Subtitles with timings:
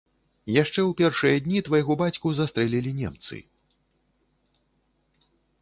[0.63, 3.45] Яшчэ ў першыя дні твайго бацьку застрэлілі немцы.